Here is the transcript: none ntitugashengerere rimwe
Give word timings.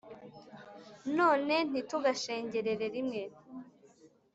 none 1.17 1.55
ntitugashengerere 1.69 2.85
rimwe 2.95 3.21